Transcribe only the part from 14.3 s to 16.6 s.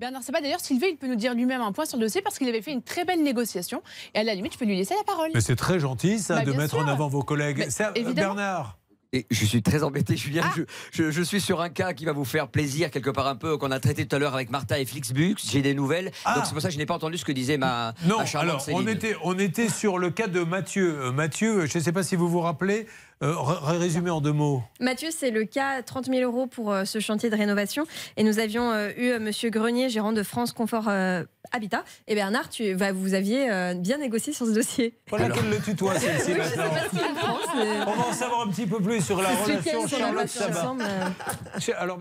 avec Martha et Flixbus. J'ai des nouvelles. Ah. Donc c'est